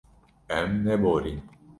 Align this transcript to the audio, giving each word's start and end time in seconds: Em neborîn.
Em 0.55 0.71
neborîn. 0.85 1.39